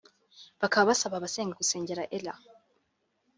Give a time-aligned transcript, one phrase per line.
[0.61, 2.33] Bakaba basaba abasenga gusengera Ella